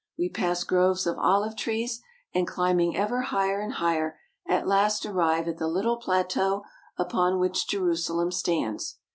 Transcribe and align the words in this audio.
We 0.17 0.29
pass 0.29 0.63
groves 0.63 1.05
of 1.05 1.19
olive 1.19 1.55
trees, 1.55 2.01
and 2.33 2.47
climbing 2.47 2.97
ever 2.97 3.21
higher 3.21 3.59
and 3.59 3.73
higher, 3.73 4.17
at 4.47 4.65
last 4.65 5.05
arrive 5.05 5.47
at 5.47 5.59
the 5.59 5.67
little 5.67 5.97
plateau 5.97 6.63
upon 6.97 7.37
which 7.37 7.67
Jerusalem 7.67 8.31
stands. 8.31 8.97